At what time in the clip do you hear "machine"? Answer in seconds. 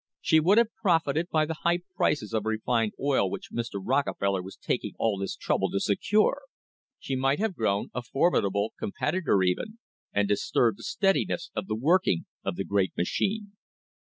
12.97-13.51